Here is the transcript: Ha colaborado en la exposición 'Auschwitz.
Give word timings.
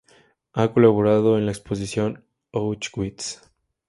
Ha 0.53 0.73
colaborado 0.73 1.37
en 1.37 1.45
la 1.45 1.51
exposición 1.51 2.25
'Auschwitz. 2.53 3.39